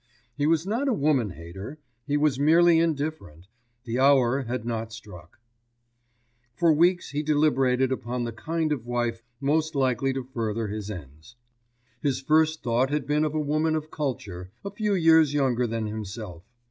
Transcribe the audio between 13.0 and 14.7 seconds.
been of a woman of culture,